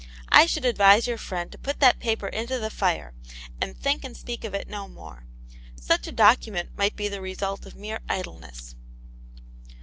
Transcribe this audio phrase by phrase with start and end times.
[0.29, 3.13] I should advise your friend to put that paper into the fire,
[3.61, 5.27] and think and speak of it no more.
[5.79, 8.73] Such a document might be the result of mere idleness."